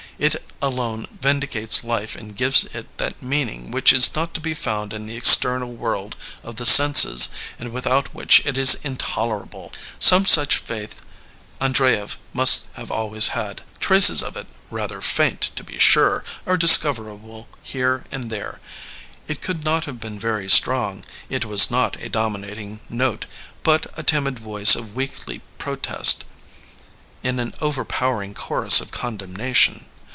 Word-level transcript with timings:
It 0.19 0.35
alone 0.61 1.07
vindicates 1.19 1.83
life 1.83 2.15
and 2.15 2.37
gives 2.37 2.65
it 2.75 2.85
that 2.99 3.23
meaning 3.23 3.71
which 3.71 3.91
is 3.91 4.13
not 4.13 4.35
to 4.35 4.39
be 4.39 4.53
found 4.53 4.93
in 4.93 5.07
the 5.07 5.17
external 5.17 5.73
world 5.73 6.15
of 6.43 6.57
the 6.57 6.65
senses 6.67 7.29
and 7.57 7.71
without 7.71 8.13
which 8.13 8.39
it 8.45 8.55
is 8.55 8.75
intolerable. 8.83 9.73
Some 9.97 10.27
such 10.27 10.57
faith 10.57 11.01
Andreyev 11.59 12.17
must 12.33 12.67
have 12.73 12.91
always 12.91 13.29
had. 13.29 13.63
Traces 13.79 14.21
of 14.21 14.37
it, 14.37 14.45
rather 14.69 15.01
faint, 15.01 15.49
to 15.55 15.63
be 15.63 15.79
sure, 15.79 16.23
are 16.45 16.55
discoverable 16.55 17.47
here 17.63 18.05
and 18.11 18.25
28 18.29 18.29
LEONID 18.29 18.29
ANDREYEV 18.29 18.29
there. 18.29 18.59
It 19.27 19.41
could 19.41 19.65
not 19.65 19.85
have 19.85 19.99
been 19.99 20.19
very 20.19 20.47
strong. 20.47 21.03
It 21.31 21.45
was 21.45 21.71
not 21.71 21.99
a 21.99 22.09
dominating 22.09 22.81
note, 22.91 23.25
but 23.63 23.87
a 23.97 24.03
timid 24.03 24.37
voice 24.37 24.75
of 24.75 24.93
weakly 24.95 25.41
protest 25.57 26.25
in 27.23 27.39
an 27.39 27.55
overpowering 27.59 28.35
chorus 28.35 28.79
of 28.79 28.91
condemnation. 28.91 29.87